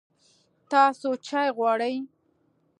[0.71, 1.95] تاسو چای غواړئ؟